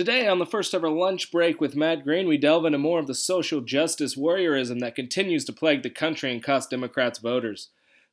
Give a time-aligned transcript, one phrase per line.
[0.00, 3.06] Today, on the first ever lunch break with Matt Green, we delve into more of
[3.06, 7.68] the social justice warriorism that continues to plague the country and cost Democrats voters.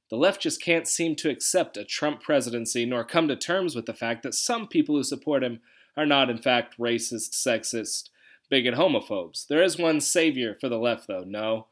[0.10, 3.86] The left just can't seem to accept a Trump presidency nor come to terms with
[3.86, 5.62] the fact that some people who support him
[5.96, 8.10] are not, in fact, racist, sexist,
[8.50, 9.48] bigot homophobes.
[9.48, 11.24] There is one savior for the left, though.
[11.26, 11.68] No,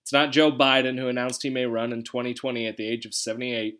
[0.00, 3.12] it's not Joe Biden, who announced he may run in 2020 at the age of
[3.12, 3.78] 78.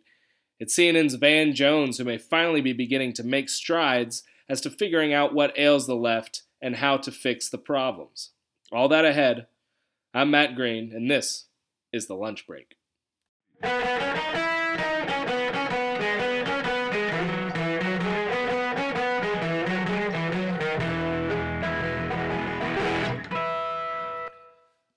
[0.59, 5.13] It's CNN's Van Jones, who may finally be beginning to make strides as to figuring
[5.13, 8.31] out what ails the left and how to fix the problems.
[8.71, 9.45] All that ahead.
[10.11, 11.45] I'm Matt Green, and this
[11.93, 12.75] is the lunch break.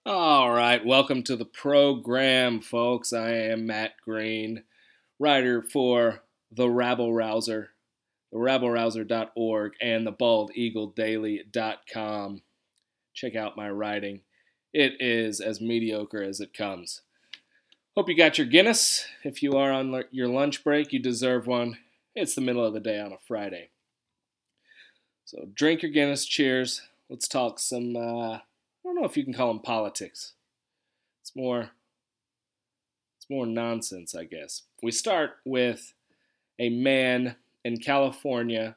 [0.06, 3.12] All right, welcome to the program, folks.
[3.12, 4.64] I am Matt Green,
[5.18, 7.71] writer for The Rabble Rouser,
[8.32, 12.42] theRabbleRouser.org, and theBaldEagleDaily.com.
[13.14, 14.20] Check out my writing.
[14.72, 17.02] It is as mediocre as it comes.
[17.94, 19.04] Hope you got your Guinness.
[19.22, 21.76] If you are on your lunch break, you deserve one.
[22.14, 23.68] It's the middle of the day on a Friday.
[25.26, 26.24] So drink your Guinness.
[26.24, 26.80] Cheers.
[27.10, 27.94] Let's talk some.
[27.94, 28.40] Uh, I
[28.82, 30.32] don't know if you can call them politics.
[31.20, 31.72] It's more.
[33.18, 34.62] It's more nonsense, I guess.
[34.82, 35.92] We start with
[36.58, 38.76] a man in California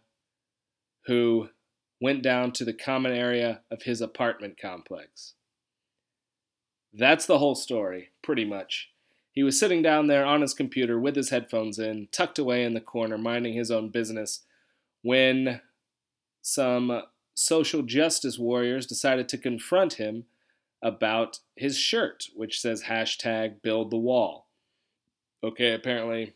[1.06, 1.50] who
[2.02, 5.34] went down to the common area of his apartment complex.
[6.94, 8.90] That's the whole story, pretty much.
[9.32, 12.74] He was sitting down there on his computer with his headphones in, tucked away in
[12.74, 14.44] the corner, minding his own business,
[15.02, 15.62] when
[16.42, 17.02] some
[17.34, 20.26] social justice warriors decided to confront him
[20.82, 24.48] about his shirt, which says hashtag build the wall.
[25.44, 26.34] Okay, apparently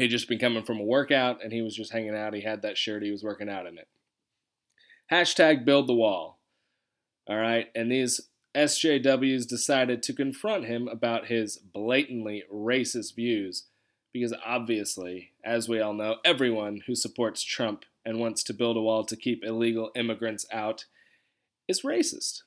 [0.00, 2.34] he'd just been coming from a workout and he was just hanging out.
[2.34, 3.88] He had that shirt, he was working out in it.
[5.10, 6.38] Hashtag build the wall.
[7.28, 8.22] All right, and these
[8.54, 13.66] SJWs decided to confront him about his blatantly racist views
[14.12, 18.80] because obviously, as we all know, everyone who supports Trump and wants to build a
[18.80, 20.86] wall to keep illegal immigrants out
[21.68, 22.42] is racist.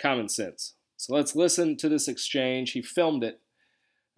[0.00, 0.74] Common sense.
[0.96, 2.72] So let's listen to this exchange.
[2.72, 3.40] He filmed it.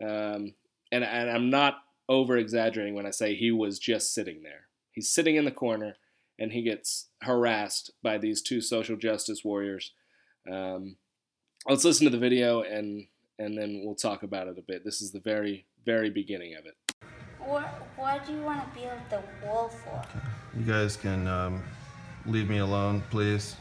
[0.03, 0.55] Um,
[0.91, 1.77] and, and I'm not
[2.11, 4.67] over exaggerating when I say he was just sitting there.
[4.91, 5.95] He's sitting in the corner
[6.41, 9.93] and he gets harassed by these two social justice warriors.
[10.51, 10.97] Um,
[11.69, 13.07] let's listen to the video and
[13.39, 14.85] and then we'll talk about it a bit.
[14.85, 16.75] This is the very very beginning of it.
[17.39, 17.65] What,
[17.97, 20.03] why do you want to build the wall for?
[20.59, 21.63] You guys can um,
[22.27, 23.57] leave me alone, please.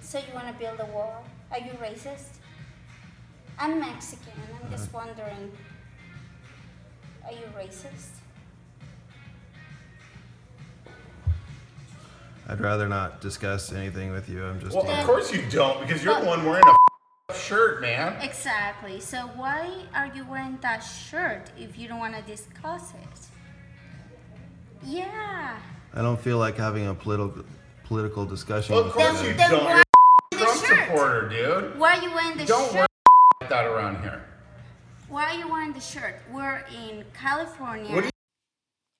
[0.00, 1.24] So you want to build a wall?
[1.50, 2.38] Are you racist?
[3.58, 4.32] I'm Mexican.
[4.62, 5.52] I'm just wondering.
[7.26, 8.10] Are you racist?
[12.48, 14.44] I'd rather not discuss anything with you.
[14.44, 14.98] I'm just Well, here.
[15.00, 16.62] of course you don't, because you're the one wearing
[17.28, 18.20] a shirt, man.
[18.22, 19.00] Exactly.
[19.00, 23.26] So why are you wearing that shirt if you don't want to discuss it?
[24.84, 25.58] Yeah.
[25.92, 27.44] I don't feel like having a political
[27.84, 29.28] political discussion Well, of with course you.
[29.30, 29.64] you Then don't.
[29.64, 29.82] why
[30.32, 30.78] You're a Trump shirt?
[30.86, 31.78] supporter, dude.
[31.78, 32.48] Why are you wearing the shirt?
[32.48, 32.86] Don't wear
[33.48, 34.24] that around here.
[35.08, 36.20] Why are you wearing the shirt?
[36.32, 38.02] We're in California.
[38.02, 38.10] Do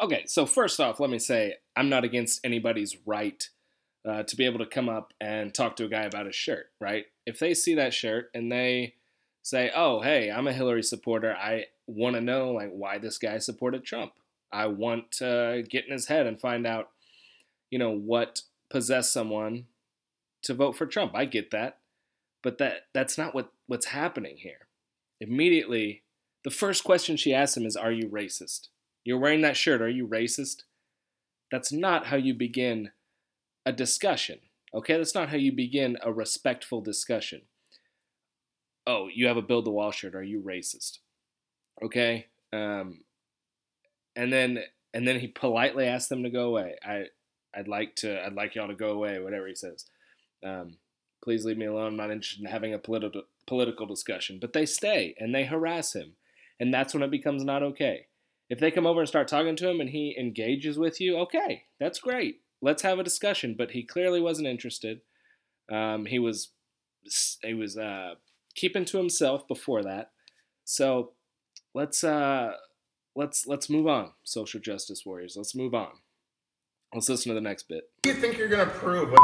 [0.00, 3.48] Okay, so first off, let me say I'm not against anybody's right
[4.06, 6.66] uh, to be able to come up and talk to a guy about his shirt,
[6.80, 7.06] right?
[7.26, 8.94] If they see that shirt and they
[9.42, 11.34] say, "Oh, hey, I'm a Hillary supporter.
[11.34, 14.12] I want to know like why this guy supported Trump.
[14.52, 16.90] I want to get in his head and find out,
[17.70, 19.66] you know, what possessed someone
[20.42, 21.78] to vote for Trump." I get that,
[22.42, 24.65] but that that's not what what's happening here.
[25.20, 26.02] Immediately,
[26.44, 28.68] the first question she asks him is, "Are you racist?"
[29.06, 29.80] You're wearing that shirt.
[29.80, 30.64] Are you racist?
[31.52, 32.90] That's not how you begin
[33.64, 34.40] a discussion.
[34.74, 34.96] Okay?
[34.96, 37.42] That's not how you begin a respectful discussion.
[38.84, 40.16] Oh, you have a build the wall shirt.
[40.16, 40.98] Are you racist?
[41.82, 42.26] Okay?
[42.52, 43.04] Um,
[44.16, 46.74] and then and then he politely asks them to go away.
[46.84, 47.04] I
[47.54, 49.84] I'd like to I'd like y'all to go away, whatever he says.
[50.44, 50.78] Um,
[51.26, 51.88] please leave me alone.
[51.88, 54.38] I'm not interested in having a political political discussion.
[54.40, 56.12] But they stay and they harass him.
[56.60, 58.06] And that's when it becomes not okay.
[58.48, 61.64] If they come over and start talking to him and he engages with you, okay,
[61.80, 62.42] that's great.
[62.62, 63.56] Let's have a discussion.
[63.58, 65.00] But he clearly wasn't interested.
[65.70, 66.50] Um, he was
[67.42, 68.14] he was uh,
[68.54, 70.12] keeping to himself before that.
[70.62, 71.10] So
[71.74, 72.52] let's uh,
[73.16, 75.34] let's let's move on, social justice warriors.
[75.36, 75.90] Let's move on.
[76.94, 77.90] Let's listen to the next bit.
[78.02, 79.18] Do you think you're gonna prove with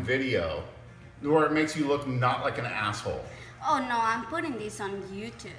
[0.00, 0.64] video
[1.22, 3.24] where it makes you look not like an asshole?
[3.66, 5.50] Oh no, I'm putting this on YouTube.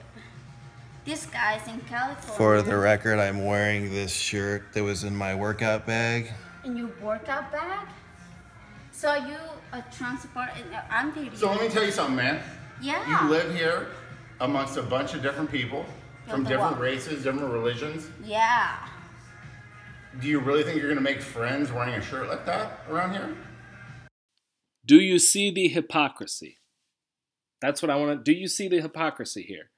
[1.06, 2.38] This guy's in California.
[2.38, 6.32] For the record, I'm wearing this shirt that was in my workout bag.
[6.64, 7.88] In your workout bag?
[8.92, 9.38] So are you
[9.74, 10.50] a transport?
[10.50, 11.34] Uh, I'm video.
[11.36, 12.42] So let me tell you something, man.
[12.82, 13.24] Yeah.
[13.24, 13.88] You live here
[14.40, 15.86] amongst a bunch of different people
[16.28, 16.80] from different what?
[16.80, 18.08] races, different religions.
[18.24, 18.78] Yeah.
[20.22, 23.36] Do you really think you're gonna make friends wearing a shirt like that around here?
[24.86, 26.58] Do you see the hypocrisy?
[27.62, 28.32] That's what I want to.
[28.32, 29.70] Do you see the hypocrisy here?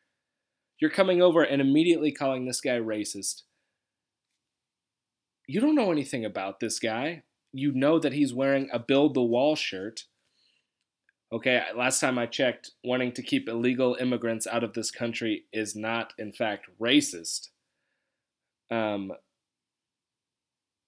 [0.79, 3.43] You're coming over and immediately calling this guy racist.
[5.47, 7.23] You don't know anything about this guy.
[7.53, 10.05] You know that he's wearing a Build the Wall shirt.
[11.31, 15.75] Okay, last time I checked, wanting to keep illegal immigrants out of this country is
[15.75, 17.49] not, in fact, racist.
[18.71, 19.11] Um,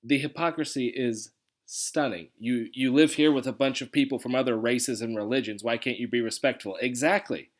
[0.04, 1.32] the hypocrisy is
[1.68, 2.30] stunning.
[2.40, 5.64] You you live here with a bunch of people from other races and religions.
[5.64, 6.78] Why can't you be respectful?
[6.82, 7.52] Exactly.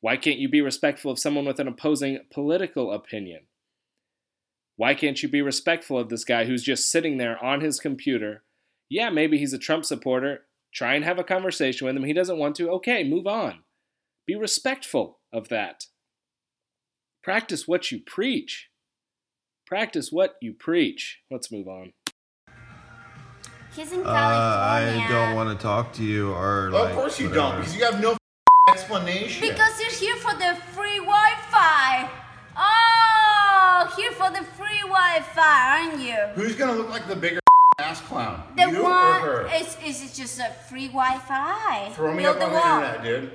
[0.00, 3.46] Why can't you be respectful of someone with an opposing political opinion?
[4.76, 8.42] Why can't you be respectful of this guy who's just sitting there on his computer?
[8.90, 10.40] Yeah, maybe he's a Trump supporter.
[10.74, 12.04] Try and have a conversation with him.
[12.04, 12.68] He doesn't want to.
[12.72, 13.60] Okay, move on.
[14.26, 15.86] Be respectful of that.
[17.22, 18.68] Practice what you preach.
[19.66, 21.20] Practice what you preach.
[21.30, 21.92] Let's move on.
[23.76, 26.90] He's in Uh, I don't want to talk to you or Well, like.
[26.92, 27.48] of course you whatever.
[27.50, 28.16] don't, because you have no
[28.72, 29.40] explanation.
[29.42, 32.08] Because you're here for the free Wi-Fi.
[32.56, 36.16] Oh, here for the free Wi-Fi, aren't you?
[36.34, 37.40] Who's gonna look like the bigger
[37.78, 38.42] ass clown?
[38.56, 39.50] The you one or her?
[39.54, 41.90] is is it just a free Wi-Fi?
[41.92, 42.82] Throw me Build up the on the wall.
[42.82, 43.30] internet, dude.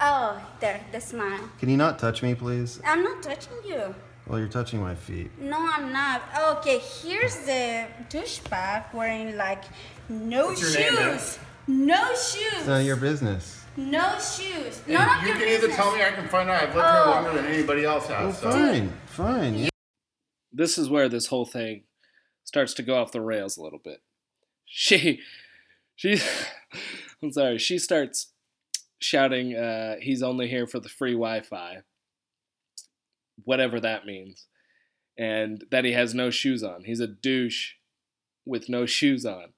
[0.00, 1.38] Oh, there, the smile.
[1.60, 2.80] Can you not touch me, please?
[2.84, 3.94] I'm not touching you.
[4.26, 5.30] Well, you're touching my feet.
[5.38, 6.22] No, I'm not.
[6.58, 9.64] Okay, here's the douchebag wearing like
[10.08, 11.38] no What's your name, shoes.
[11.66, 12.52] No shoes.
[12.54, 13.64] It's none of your business.
[13.76, 14.80] No shoes.
[14.86, 16.62] And None of you your can either tell me or I can find out.
[16.62, 17.10] I've lived here Oh.
[17.10, 18.38] longer than anybody else Well, has.
[18.38, 18.50] so.
[18.50, 19.54] fine, fine.
[19.58, 19.68] Yeah.
[20.52, 21.82] this is where this whole thing
[22.44, 24.00] starts to go off the rails a little bit.
[24.64, 25.20] She,
[25.96, 26.20] she,
[27.22, 27.58] I'm sorry.
[27.58, 28.32] She starts
[29.00, 31.82] shouting, uh, "He's only here for the free Wi-Fi,"
[33.42, 34.46] whatever that means,
[35.18, 36.84] and that he has no shoes on.
[36.84, 37.72] He's a douche
[38.44, 39.52] with no shoes on.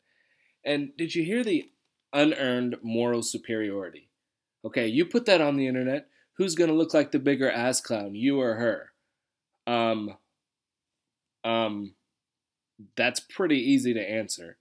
[0.64, 1.70] And did you hear the
[2.12, 4.10] unearned moral superiority?
[4.64, 6.08] Okay, you put that on the internet.
[6.38, 8.92] Who's gonna look like the bigger ass clown, you or her?
[9.66, 10.16] Um,
[11.44, 11.94] um,
[12.96, 14.58] that's pretty easy to answer.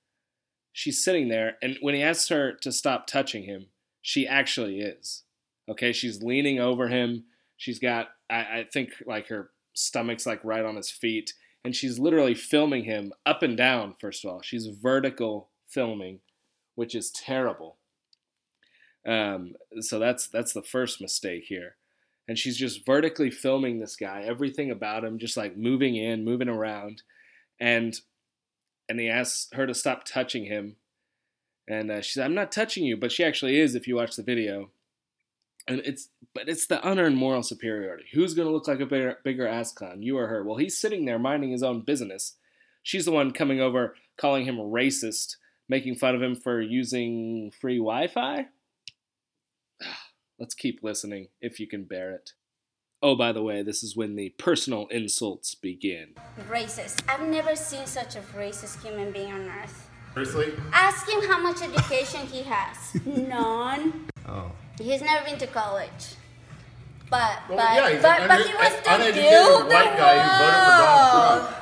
[0.71, 3.67] She's sitting there, and when he asks her to stop touching him,
[4.01, 5.23] she actually is.
[5.67, 7.23] Okay, she's leaning over him.
[7.57, 11.99] She's got, I, I think, like her stomach's like right on his feet, and she's
[11.99, 13.95] literally filming him up and down.
[13.99, 16.19] First of all, she's vertical filming,
[16.75, 17.77] which is terrible.
[19.07, 21.75] Um, so that's that's the first mistake here
[22.27, 26.49] and she's just vertically filming this guy, everything about him, just like moving in, moving
[26.49, 27.03] around,
[27.59, 27.99] and
[28.89, 30.75] and he asks her to stop touching him,
[31.67, 34.71] and uh, "I'm not touching you," but she actually is if you watch the video,
[35.67, 38.06] and it's but it's the unearned moral superiority.
[38.13, 40.44] Who's gonna look like a bigger bigger ass clown, you or her?
[40.44, 42.35] Well, he's sitting there minding his own business.
[42.83, 47.77] She's the one coming over, calling him racist, making fun of him for using free
[47.77, 48.47] Wi-Fi.
[50.39, 52.31] Let's keep listening if you can bear it.
[53.01, 56.15] Oh, by the way, this is when the personal insults begin.
[56.50, 57.03] Racist.
[57.07, 59.89] I've never seen such a racist human being on earth.
[60.13, 60.53] Seriously?
[60.71, 62.95] Ask him how much education he has.
[63.05, 64.07] None.
[64.27, 64.51] Oh.
[64.79, 66.15] He's never been to college.
[67.10, 70.44] But Well, but yeah, but, an but he wants to build the white guy who
[70.44, 71.48] voted for Donald wall.
[71.48, 71.62] Trump.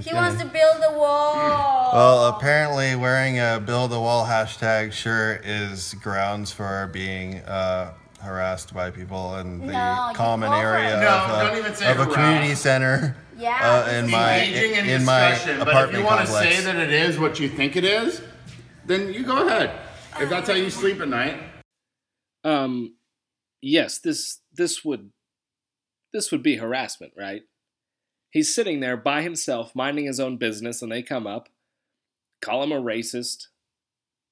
[0.00, 1.90] He wants to build the wall.
[1.92, 8.72] Well, apparently, wearing a "Build a Wall" hashtag shirt is grounds for being uh, harassed
[8.72, 11.00] by people in the No, common area.
[11.00, 13.16] No, of, a, of a community center.
[13.36, 16.26] Yeah, uh, in is my Engaging in, in my discussion, but if apartment you want
[16.26, 18.20] to say that it is what you think it is,
[18.86, 19.78] then you go ahead.
[20.20, 21.40] If that's how you sleep at night.
[22.48, 22.94] Um,
[23.60, 25.10] yes, this this would
[26.14, 27.42] this would be harassment, right?
[28.30, 31.50] He's sitting there by himself, minding his own business, and they come up,
[32.40, 33.48] call him a racist,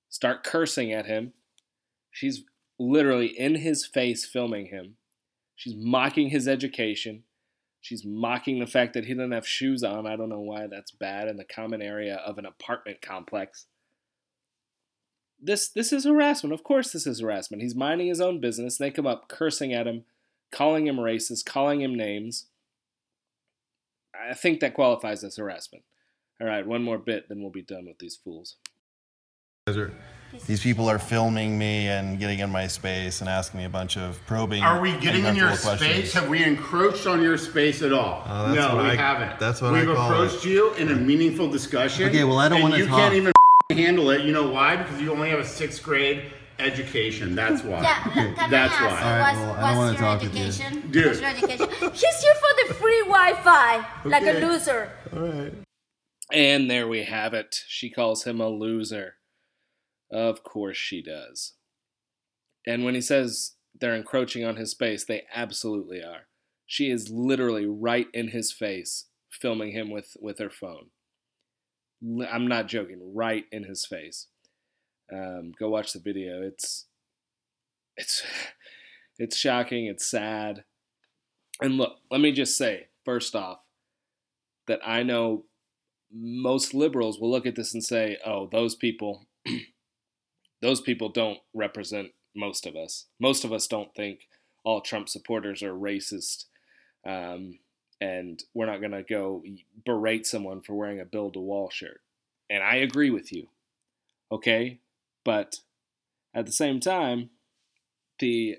[0.09, 1.35] start cursing at him.
[2.11, 2.45] She's
[2.79, 4.97] literally in his face filming him.
[5.55, 7.25] She's mocking his education.
[7.83, 10.07] She's mocking the fact that he doesn't have shoes on.
[10.07, 13.67] I don't know why that's bad in the common area of an apartment complex.
[15.41, 16.53] This this is harassment.
[16.55, 17.63] Of course this is harassment.
[17.63, 18.79] He's minding his own business.
[18.79, 20.05] They come up cursing at him,
[20.51, 22.47] calling him racist, calling him names.
[24.29, 25.85] I think that qualifies as harassment.
[26.41, 28.57] All right, one more bit, then we'll be done with these fools.
[29.67, 29.77] These
[30.47, 33.97] These people are filming me and getting in my space and asking me a bunch
[33.97, 34.63] of probing.
[34.63, 36.13] Are we getting in your uncomfortable space?
[36.13, 38.23] Have we encroached on your space at all?
[38.27, 39.39] Oh, that's no, we I- haven't.
[39.41, 42.09] that's what I We've call approached you in a meaningful discussion.
[42.09, 42.99] Okay, well, I don't wanna You talk.
[42.99, 43.33] can't even
[43.77, 44.23] handle it.
[44.23, 44.77] You know why?
[44.77, 46.25] Because you only have a sixth grade
[46.59, 47.35] education.
[47.35, 47.83] That's why.
[47.83, 48.03] Yeah,
[48.35, 49.33] can That's I ask why.
[49.33, 50.45] you, Alright, what's, I don't what's your talk with you.
[50.45, 50.91] education?
[50.91, 51.07] Dude.
[51.07, 51.69] What's your education?
[51.93, 54.93] He's here for the free Wi-Fi, like a loser.
[55.13, 55.53] All right.
[56.33, 57.55] And there we have it.
[57.69, 59.15] She calls him a loser.
[60.11, 61.53] Of course she does.
[62.67, 66.27] And when he says they're encroaching on his space, they absolutely are.
[66.67, 70.87] She is literally right in his face, filming him with, with her phone.
[72.31, 74.29] I'm not joking, right in his face.
[75.13, 76.43] Um, go watch the video.
[76.43, 76.87] It's
[77.97, 78.23] it's
[79.19, 80.65] it's shocking, it's sad.
[81.61, 83.61] And look, let me just say, first off,
[84.67, 85.45] that I know
[86.13, 89.27] most liberals will look at this and say, "Oh, those people,
[90.63, 93.07] those people don't represent most of us.
[93.19, 94.21] Most of us don't think
[94.65, 96.45] all Trump supporters are racist,
[97.07, 97.59] um,
[98.01, 99.43] and we're not going to go
[99.85, 102.01] berate someone for wearing a Build a Wall shirt."
[102.49, 103.49] And I agree with you,
[104.31, 104.79] okay,
[105.25, 105.61] but
[106.35, 107.31] at the same time,
[108.19, 108.59] the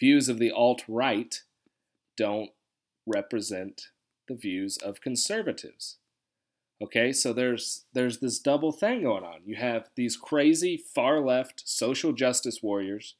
[0.00, 1.42] views of the alt right
[2.16, 2.50] don't
[3.06, 3.88] represent
[4.26, 5.98] the views of conservatives.
[6.82, 9.40] Okay, so there's there's this double thing going on.
[9.44, 13.14] You have these crazy far left social justice warriors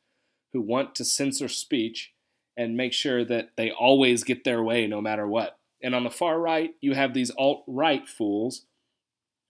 [0.52, 2.13] who want to censor speech
[2.56, 5.58] and make sure that they always get their way no matter what.
[5.82, 8.64] And on the far right, you have these alt right fools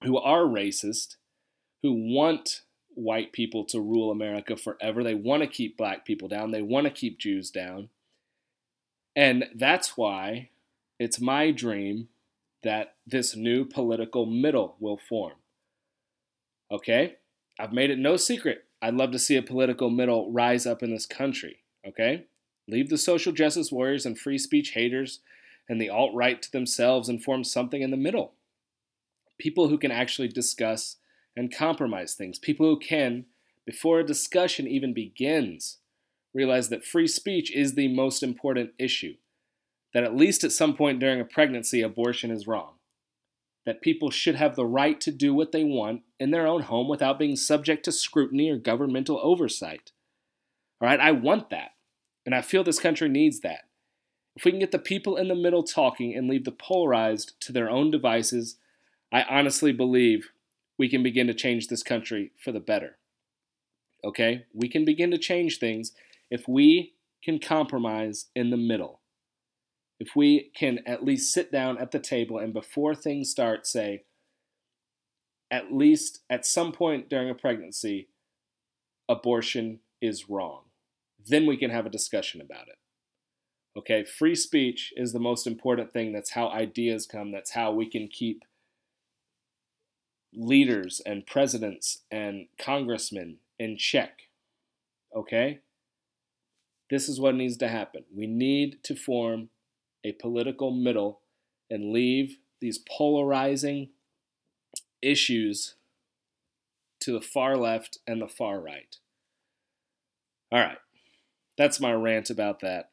[0.02, 1.16] who are racist,
[1.82, 2.62] who want
[2.94, 5.02] white people to rule America forever.
[5.02, 7.88] They want to keep black people down, they want to keep Jews down.
[9.16, 10.50] And that's why
[10.98, 12.08] it's my dream
[12.64, 15.34] that this new political middle will form.
[16.70, 17.16] Okay?
[17.60, 18.64] I've made it no secret.
[18.82, 21.60] I'd love to see a political middle rise up in this country.
[21.86, 22.24] Okay?
[22.68, 25.20] Leave the social justice warriors and free speech haters
[25.68, 28.34] and the alt right to themselves and form something in the middle.
[29.38, 30.96] People who can actually discuss
[31.36, 32.38] and compromise things.
[32.38, 33.26] People who can,
[33.66, 35.78] before a discussion even begins,
[36.32, 39.14] realize that free speech is the most important issue
[39.94, 42.72] that at least at some point during a pregnancy, abortion is wrong.
[43.64, 46.88] That people should have the right to do what they want in their own home
[46.88, 49.92] without being subject to scrutiny or governmental oversight.
[50.80, 51.70] All right, I want that.
[52.26, 53.68] And I feel this country needs that.
[54.36, 57.52] If we can get the people in the middle talking and leave the polarized to
[57.52, 58.56] their own devices,
[59.12, 60.30] I honestly believe
[60.76, 62.96] we can begin to change this country for the better.
[64.02, 64.46] Okay?
[64.52, 65.92] We can begin to change things
[66.30, 69.00] if we can compromise in the middle
[70.00, 74.04] if we can at least sit down at the table and before things start say
[75.50, 78.08] at least at some point during a pregnancy
[79.08, 80.62] abortion is wrong
[81.28, 82.78] then we can have a discussion about it.
[83.76, 86.12] Okay free speech is the most important thing.
[86.12, 87.32] That's how ideas come.
[87.32, 88.44] That's how we can keep
[90.32, 94.22] leaders and presidents and congressmen in check.
[95.14, 95.60] Okay?
[96.90, 98.04] This is what needs to happen.
[98.14, 99.48] We need to form
[100.04, 101.20] a political middle
[101.70, 103.88] and leave these polarizing
[105.00, 105.74] issues
[107.00, 108.96] to the far left and the far right.
[110.52, 110.78] All right,
[111.56, 112.90] that's my rant about that.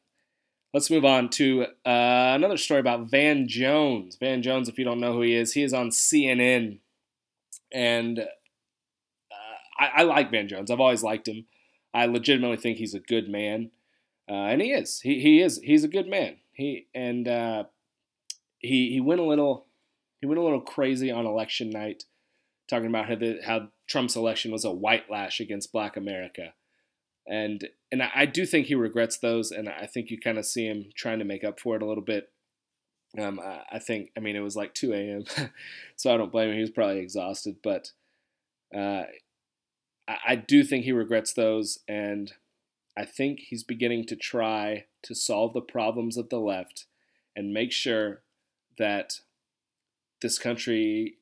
[0.74, 4.16] Let's move on to uh, another story about Van Jones.
[4.16, 6.78] Van Jones, if you don't know who he is, he is on CNN.
[7.70, 8.24] And uh,
[9.78, 10.70] I, I like Van Jones.
[10.70, 11.44] I've always liked him.
[11.92, 13.70] I legitimately think he's a good man.
[14.28, 15.00] Uh, and he is.
[15.00, 15.60] He, he is.
[15.62, 16.36] He's a good man.
[16.52, 17.64] He and uh,
[18.58, 19.66] he he went a little
[20.20, 22.04] he went a little crazy on election night,
[22.68, 26.54] talking about how the, how Trump's election was a white lash against Black America,
[27.26, 30.66] and and I, do think he regrets those, and I think you kind of see
[30.66, 32.30] him trying to make up for it a little bit.
[33.18, 35.24] Um, I, I think I mean it was like 2 a.m.,
[35.96, 36.54] so I don't blame him.
[36.54, 37.92] He was probably exhausted, but
[38.74, 39.04] uh,
[40.08, 42.32] I, I do think he regrets those, and
[42.96, 46.86] I think he's beginning to try to solve the problems of the left
[47.34, 48.22] and make sure
[48.78, 49.20] that
[50.20, 51.16] this country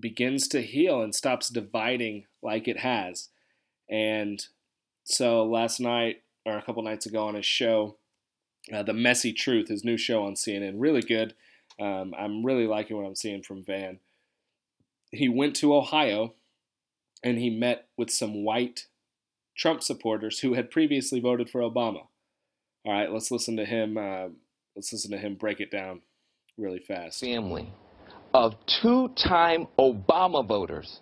[0.00, 3.28] begins to heal and stops dividing like it has.
[3.90, 4.44] And
[5.08, 7.96] so last night, or a couple nights ago on his show,
[8.72, 11.34] uh, The Messy Truth, his new show on CNN, really good.
[11.80, 14.00] Um, I'm really liking what I'm seeing from Van.
[15.10, 16.34] He went to Ohio
[17.22, 18.86] and he met with some white
[19.56, 22.06] Trump supporters who had previously voted for Obama.
[22.84, 23.96] All right, let's listen to him.
[23.96, 24.28] Uh,
[24.76, 26.02] let's listen to him break it down
[26.58, 27.20] really fast.
[27.20, 27.72] family
[28.34, 31.00] of two-time Obama voters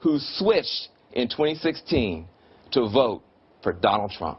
[0.00, 2.28] who switched in 2016
[2.70, 3.22] to vote
[3.62, 4.38] for Donald Trump.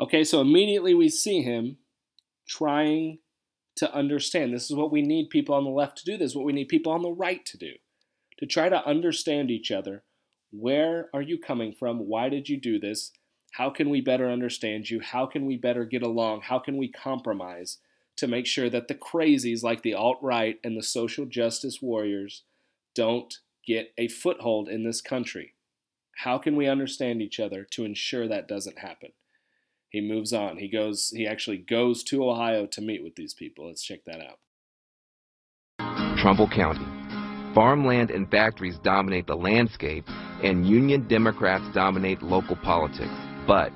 [0.00, 1.78] Okay, so immediately we see him
[2.46, 3.18] trying
[3.76, 4.52] to understand.
[4.54, 6.16] This is what we need people on the left to do.
[6.16, 7.72] This is what we need people on the right to do.
[8.38, 10.04] to try to understand each other.
[10.50, 12.06] Where are you coming from?
[12.08, 13.12] Why did you do this?
[13.52, 15.00] How can we better understand you?
[15.00, 16.42] How can we better get along?
[16.42, 17.78] How can we compromise
[18.16, 22.44] to make sure that the crazies like the alt right and the social justice warriors
[22.94, 23.34] don't
[23.66, 25.54] get a foothold in this country?
[26.24, 29.10] How can we understand each other to ensure that doesn't happen?
[29.88, 30.58] He moves on.
[30.58, 33.68] He goes he actually goes to Ohio to meet with these people.
[33.68, 34.40] Let's check that out.
[36.18, 36.84] Trumbull County.
[37.54, 40.04] Farmland and factories dominate the landscape,
[40.42, 43.14] and Union Democrats dominate local politics.
[43.46, 43.72] But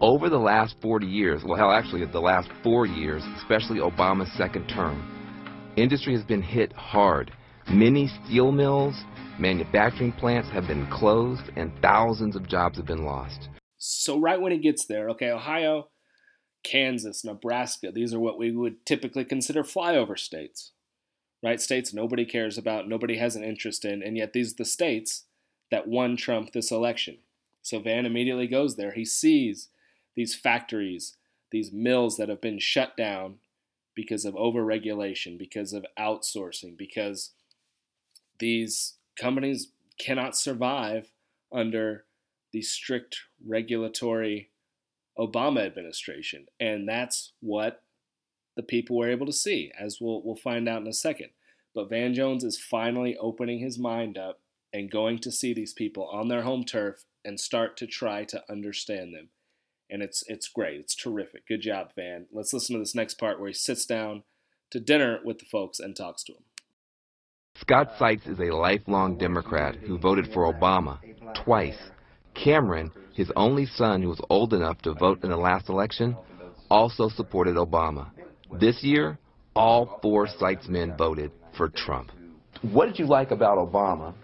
[0.00, 4.66] over the last 40 years, well, hell, actually, the last four years, especially Obama's second
[4.66, 7.32] term, industry has been hit hard.
[7.68, 8.94] Many steel mills,
[9.38, 13.48] manufacturing plants have been closed, and thousands of jobs have been lost.
[13.78, 15.88] So, right when he gets there, okay, Ohio,
[16.62, 20.72] Kansas, Nebraska, these are what we would typically consider flyover states
[21.44, 21.60] right?
[21.60, 25.24] States nobody cares about, nobody has an interest in, and yet these are the states
[25.70, 27.18] that won Trump this election.
[27.60, 28.92] So Van immediately goes there.
[28.92, 29.68] He sees
[30.16, 31.16] these factories,
[31.52, 33.36] these mills that have been shut down
[33.94, 37.32] because of overregulation, because of outsourcing, because
[38.38, 41.10] these companies cannot survive
[41.52, 42.04] under
[42.52, 44.50] the strict regulatory
[45.18, 46.46] Obama administration.
[46.58, 47.82] And that's what
[48.56, 51.30] the people were able to see, as we'll, we'll find out in a second.
[51.74, 54.40] But Van Jones is finally opening his mind up
[54.72, 58.42] and going to see these people on their home turf and start to try to
[58.50, 59.28] understand them.
[59.90, 60.80] And it's it's great.
[60.80, 61.46] It's terrific.
[61.46, 62.26] Good job, Van.
[62.32, 64.22] Let's listen to this next part where he sits down
[64.70, 66.42] to dinner with the folks and talks to them.
[67.60, 70.98] Scott Seitz is a lifelong Democrat who voted for Obama
[71.44, 71.78] twice.
[72.34, 76.16] Cameron, his only son who was old enough to vote in the last election,
[76.68, 78.10] also supported Obama.
[78.58, 79.18] This year,
[79.54, 82.10] all four Seitz men voted for Trump.
[82.62, 84.14] What did you like about Obama?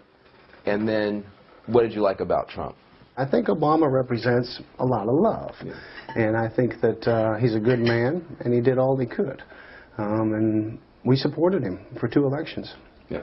[0.65, 1.23] And then
[1.67, 2.75] what did you like about Trump?
[3.15, 5.55] I think Obama represents a lot of love.
[6.17, 9.41] And I think that uh, he's a good man, and he did all he could.
[9.97, 12.73] Um, and we supported him for two elections.
[13.11, 13.21] Yeah.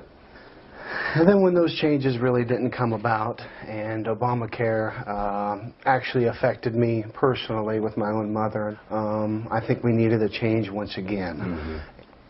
[1.14, 7.04] And then when those changes really didn't come about, and Obamacare uh, actually affected me
[7.14, 11.38] personally with my own mother, um, I think we needed a change once again.
[11.38, 11.78] Mm-hmm.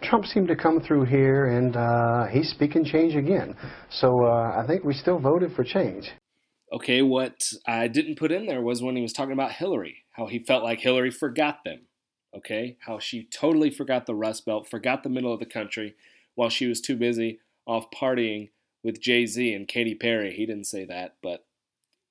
[0.02, 3.56] Trump seemed to come through here, and uh, he's speaking change again.
[3.90, 6.10] So uh, I think we still voted for change.
[6.72, 10.26] Okay, what I didn't put in there was when he was talking about Hillary, how
[10.26, 11.80] he felt like Hillary forgot them.
[12.36, 15.94] Okay, how she totally forgot the Rust Belt, forgot the middle of the country,
[16.34, 18.48] while she was too busy off partying
[18.82, 20.34] with Jay Z and Katy Perry.
[20.34, 21.46] He didn't say that, but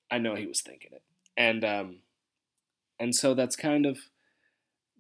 [0.10, 1.04] I know he was thinking it.
[1.36, 1.98] And um,
[2.98, 3.98] and so that's kind of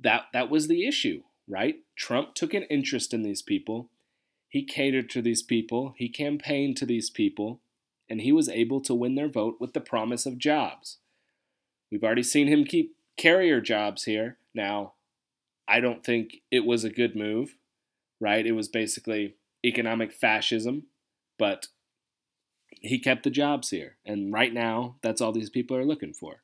[0.01, 1.77] that that was the issue right?
[1.95, 3.89] Trump took an interest in these people.
[4.49, 5.93] He catered to these people.
[5.97, 7.61] He campaigned to these people.
[8.09, 10.99] And he was able to win their vote with the promise of jobs.
[11.91, 14.37] We've already seen him keep carrier jobs here.
[14.53, 14.93] Now,
[15.67, 17.55] I don't think it was a good move,
[18.19, 18.45] right?
[18.45, 20.87] It was basically economic fascism,
[21.37, 21.67] but
[22.69, 23.97] he kept the jobs here.
[24.05, 26.43] And right now, that's all these people are looking for.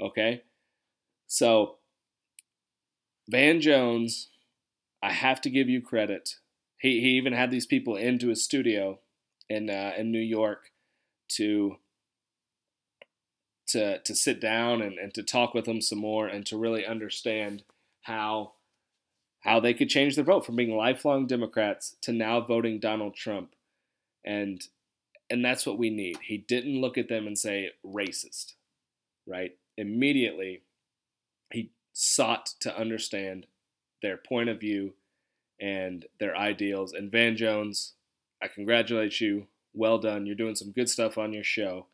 [0.00, 0.42] Okay?
[1.26, 1.76] So
[3.28, 4.30] Van Jones,
[5.02, 6.36] I have to give you credit.
[6.78, 9.00] He, he even had these people into his studio
[9.48, 10.70] in uh, in New York
[11.36, 11.76] to
[13.68, 16.86] to to sit down and, and to talk with them some more and to really
[16.86, 17.62] understand
[18.02, 18.52] how
[19.40, 23.54] how they could change their vote from being lifelong Democrats to now voting Donald Trump.
[24.24, 24.62] And
[25.30, 26.18] and that's what we need.
[26.22, 28.54] He didn't look at them and say racist,
[29.26, 29.56] right?
[29.76, 30.62] Immediately
[31.52, 33.46] he sought to understand
[34.02, 34.94] their point of view
[35.60, 36.92] and their ideals.
[36.92, 37.92] And Van Jones,
[38.42, 39.46] I congratulate you.
[39.72, 40.26] Well done.
[40.26, 41.86] You're doing some good stuff on your show.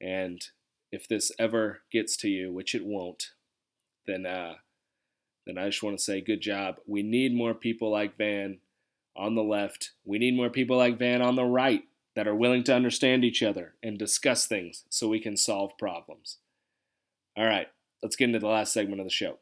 [0.00, 0.44] And
[0.90, 3.30] if this ever gets to you, which it won't,
[4.06, 4.54] then uh,
[5.46, 6.76] then I just want to say good job.
[6.86, 8.58] We need more people like Van
[9.16, 9.92] on the left.
[10.04, 11.84] We need more people like Van on the right
[12.16, 16.38] that are willing to understand each other and discuss things so we can solve problems.
[17.36, 17.68] All right
[18.04, 19.38] let's get into the last segment of the show.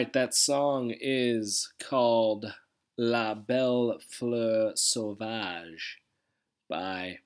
[0.00, 2.54] Right, that song is called
[2.96, 5.98] La Belle Fleur Sauvage
[6.70, 7.18] by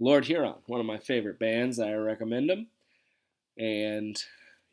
[0.00, 1.78] Lord Huron, one of my favorite bands.
[1.78, 2.66] I recommend them
[3.56, 4.20] and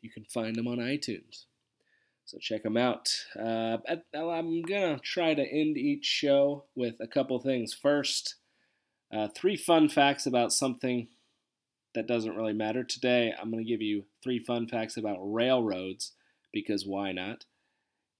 [0.02, 1.44] you can find them on iTunes.
[2.24, 3.08] So check them out.
[3.38, 3.76] Uh,
[4.12, 7.72] I'm gonna try to end each show with a couple things.
[7.74, 8.34] First,
[9.12, 11.06] Uh, three fun facts about something
[11.94, 12.82] that doesn't really matter.
[12.82, 16.14] Today, I'm going to give you three fun facts about railroads
[16.54, 17.44] because why not?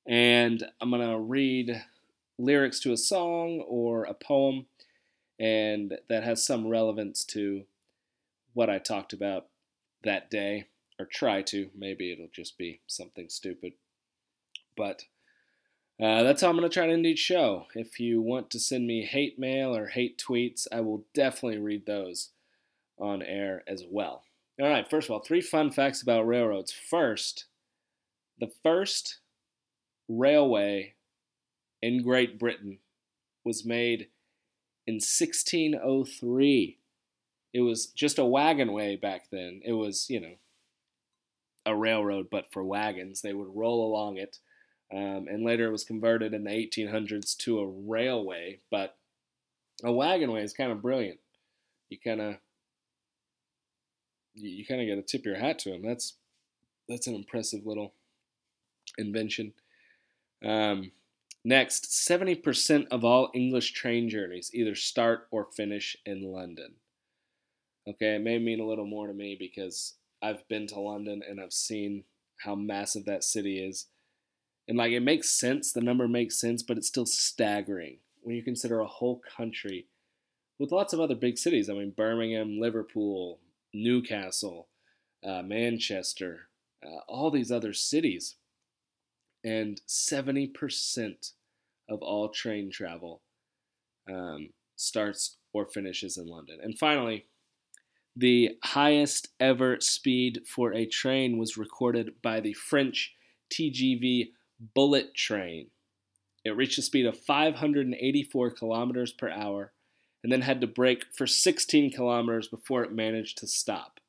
[0.06, 1.82] And I'm going to read
[2.38, 4.66] lyrics to a song or a poem,
[5.40, 7.62] and that has some relevance to
[8.52, 9.46] what I talked about
[10.02, 10.66] that day,
[10.98, 11.70] or try to.
[11.74, 13.72] Maybe it'll just be something stupid.
[14.76, 15.04] But
[16.02, 17.66] uh, that's how I'm going to try to end each show.
[17.74, 21.86] If you want to send me hate mail or hate tweets, I will definitely read
[21.86, 22.30] those
[22.98, 24.24] on air as well.
[24.60, 26.72] All right, first of all, three fun facts about railroads.
[26.72, 27.46] First,
[28.38, 29.18] the first
[30.08, 30.94] railway
[31.82, 32.78] in Great Britain
[33.44, 34.08] was made
[34.86, 36.78] in 1603.
[37.52, 39.60] It was just a wagon way back then.
[39.64, 40.34] It was, you know,
[41.66, 43.20] a railroad, but for wagons.
[43.20, 44.38] They would roll along it.
[44.92, 48.60] Um, and later it was converted in the 1800s to a railway.
[48.70, 48.96] But
[49.82, 51.20] a wagonway is kind of brilliant.
[51.88, 52.36] You kind of
[54.34, 55.82] you kind of got to tip your hat to him.
[55.82, 56.14] That's
[56.88, 57.94] that's an impressive little
[58.98, 59.52] invention.
[60.44, 60.92] Um,
[61.44, 66.74] next, 70% of all English train journeys either start or finish in London.
[67.88, 71.40] Okay, it may mean a little more to me because I've been to London and
[71.40, 72.04] I've seen
[72.38, 73.86] how massive that city is.
[74.66, 78.42] And like it makes sense, the number makes sense, but it's still staggering when you
[78.42, 79.86] consider a whole country
[80.58, 81.68] with lots of other big cities.
[81.68, 83.40] I mean, Birmingham, Liverpool,
[83.74, 84.68] Newcastle,
[85.22, 86.48] uh, Manchester,
[86.84, 88.36] uh, all these other cities.
[89.44, 91.32] And 70%
[91.88, 93.20] of all train travel
[94.10, 96.58] um, starts or finishes in London.
[96.62, 97.26] And finally,
[98.16, 103.14] the highest ever speed for a train was recorded by the French
[103.52, 104.30] TGV
[104.74, 105.68] bullet train.
[106.44, 109.72] It reached a speed of 584 kilometers per hour
[110.22, 114.00] and then had to brake for 16 kilometers before it managed to stop.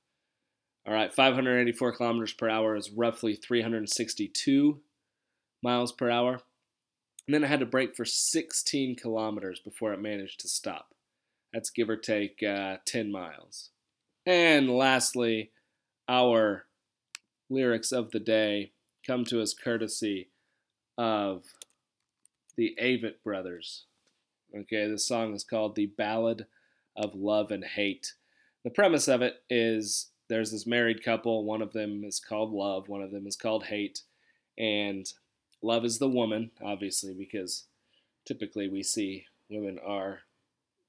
[0.88, 4.82] All right, 584 kilometers per hour is roughly 362
[5.65, 6.39] miles per hour.
[7.28, 10.93] And then it had to brake for 16 kilometers before it managed to stop.
[11.51, 13.71] That's give or take uh, 10 miles.
[14.25, 15.51] And lastly,
[16.08, 16.65] our
[17.49, 18.71] lyrics of the day
[19.06, 20.30] come to us courtesy
[20.97, 21.43] of
[22.58, 23.86] the Avett Brothers.
[24.56, 26.45] Okay, this song is called The Ballad
[26.95, 28.13] of Love and Hate.
[28.63, 32.88] The premise of it is there's this married couple, one of them is called Love,
[32.88, 34.01] one of them is called Hate,
[34.58, 35.06] and
[35.62, 37.65] Love is the woman, obviously, because
[38.26, 40.22] typically we see women are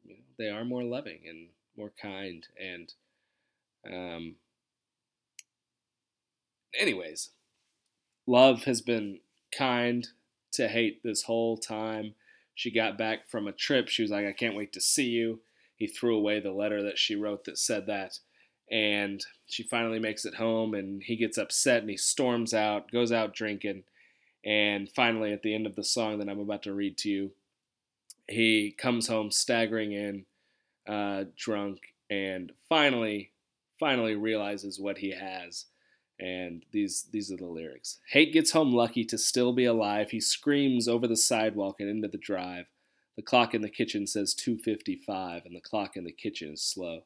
[0.05, 2.94] you know, they are more loving and more kind and
[3.87, 4.37] um
[6.81, 7.31] anyways
[8.26, 9.20] love has been
[9.57, 10.09] kind
[10.52, 12.14] to hate this whole time.
[12.55, 13.88] She got back from a trip.
[13.88, 15.40] She was like, I can't wait to see you.
[15.76, 18.18] He threw away the letter that she wrote that said that.
[18.70, 23.12] And she finally makes it home, and he gets upset and he storms out, goes
[23.12, 23.85] out drinking.
[24.46, 27.32] And finally, at the end of the song that I'm about to read to you,
[28.28, 30.24] he comes home staggering in,
[30.88, 33.32] uh, drunk, and finally,
[33.78, 35.66] finally realizes what he has
[36.18, 37.98] and these these are the lyrics.
[38.09, 40.11] Hate gets home lucky to still be alive.
[40.11, 42.66] He screams over the sidewalk and into the drive.
[43.16, 47.04] The clock in the kitchen says 2:55 and the clock in the kitchen is slow.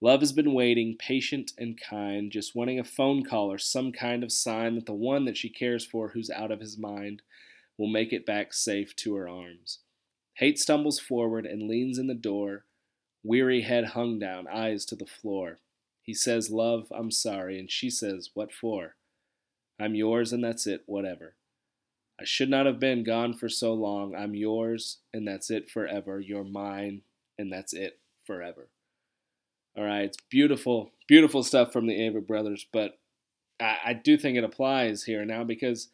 [0.00, 4.22] Love has been waiting, patient and kind, just wanting a phone call or some kind
[4.22, 7.20] of sign that the one that she cares for who's out of his mind
[7.76, 9.80] will make it back safe to her arms.
[10.34, 12.64] Hate stumbles forward and leans in the door,
[13.24, 15.58] weary head hung down, eyes to the floor.
[16.00, 17.58] He says, Love, I'm sorry.
[17.58, 18.94] And she says, What for?
[19.80, 21.34] I'm yours and that's it, whatever.
[22.20, 24.14] I should not have been gone for so long.
[24.14, 26.20] I'm yours and that's it forever.
[26.20, 27.02] You're mine
[27.36, 28.68] and that's it forever.
[29.78, 32.98] All right, it's beautiful, beautiful stuff from the Avett Brothers, but
[33.60, 35.90] I, I do think it applies here now because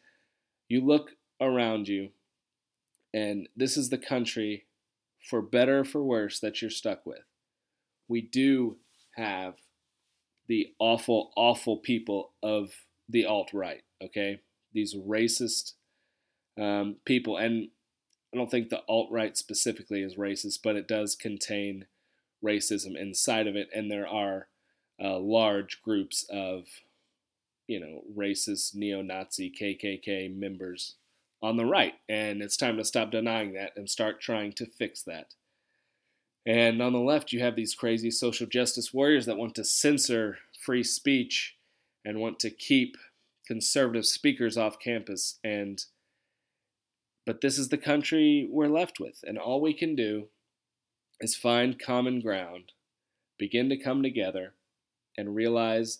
[0.67, 2.09] you look around you
[3.13, 4.65] and this is the country,
[5.29, 7.25] for better or for worse, that you're stuck with.
[8.07, 8.77] We do
[9.17, 9.53] have
[10.47, 12.71] the awful, awful people of
[13.07, 13.83] the alt right.
[14.03, 14.41] Okay,
[14.73, 15.73] these racist
[16.59, 17.69] um, people, and
[18.33, 21.85] I don't think the alt right specifically is racist, but it does contain
[22.45, 24.47] racism inside of it, and there are
[25.03, 26.65] uh, large groups of,
[27.67, 30.95] you know, racist, neo-Nazi, KKK members
[31.41, 35.01] on the right, and it's time to stop denying that and start trying to fix
[35.03, 35.33] that.
[36.45, 40.37] And on the left, you have these crazy social justice warriors that want to censor
[40.59, 41.55] free speech
[42.05, 42.97] and want to keep
[43.47, 45.39] conservative speakers off campus.
[45.43, 45.83] And
[47.25, 50.27] but this is the country we're left with, and all we can do
[51.21, 52.73] is find common ground,
[53.37, 54.53] begin to come together,
[55.17, 55.99] and realize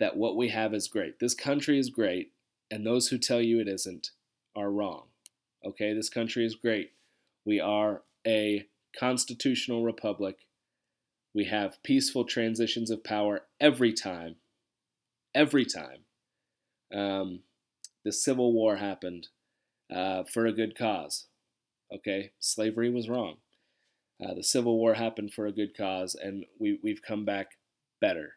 [0.00, 1.18] that what we have is great.
[1.20, 2.32] This country is great,
[2.70, 4.10] and those who tell you it isn't
[4.56, 5.04] are wrong.
[5.64, 6.92] Okay, this country is great.
[7.44, 8.66] We are a
[8.98, 10.46] constitutional republic.
[11.34, 14.36] We have peaceful transitions of power every time.
[15.34, 16.04] Every time.
[16.92, 17.40] Um,
[18.04, 19.28] the Civil War happened
[19.94, 21.26] uh, for a good cause.
[21.92, 23.36] Okay, slavery was wrong.
[24.22, 27.52] Uh, the Civil War happened for a good cause, and we, we've come back
[28.00, 28.34] better.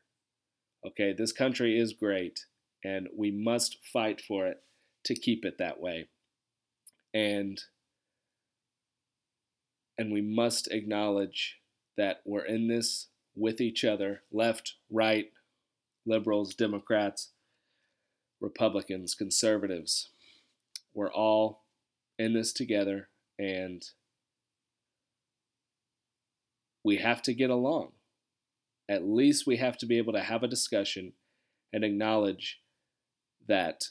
[0.86, 2.46] Okay, this country is great,
[2.84, 4.58] and we must fight for it
[5.06, 6.08] to keep it that way.
[7.14, 7.62] And
[9.98, 11.58] and we must acknowledge
[11.98, 15.28] that we're in this with each other, left, right,
[16.08, 17.32] liberals, Democrats,
[18.40, 20.10] Republicans, conservatives.
[20.94, 21.66] We're all
[22.18, 23.84] in this together and
[26.84, 27.92] we have to get along.
[28.90, 31.14] At least we have to be able to have a discussion
[31.72, 32.60] and acknowledge
[33.48, 33.86] that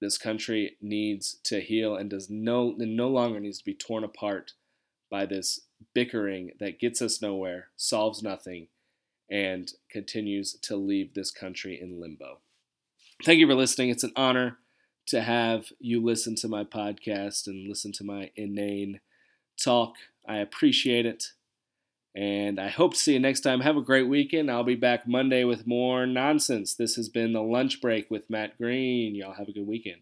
[0.00, 4.52] this country needs to heal and does no no longer needs to be torn apart
[5.10, 5.60] by this
[5.94, 8.68] bickering that gets us nowhere, solves nothing,
[9.30, 12.40] and continues to leave this country in limbo.
[13.24, 13.90] Thank you for listening.
[13.90, 14.58] It's an honor
[15.06, 19.00] to have you listen to my podcast and listen to my inane
[19.62, 19.94] talk.
[20.28, 21.24] I appreciate it.
[22.16, 23.60] And I hope to see you next time.
[23.60, 24.50] Have a great weekend.
[24.50, 26.74] I'll be back Monday with more nonsense.
[26.74, 29.14] This has been the lunch break with Matt Green.
[29.14, 30.00] Y'all have a good weekend.